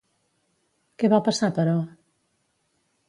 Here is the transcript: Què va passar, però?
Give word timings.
Què 1.03 1.11
va 1.15 1.21
passar, 1.27 1.51
però? 1.59 1.77